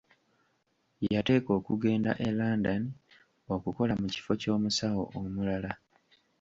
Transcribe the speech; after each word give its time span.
Yateekwa 1.13 1.51
okugenda 1.59 2.11
e 2.27 2.27
London 2.39 2.83
okukola 3.55 3.93
mu 4.01 4.07
kifo 4.13 4.31
ky'omusawo 4.41 5.03
omulala. 5.19 5.71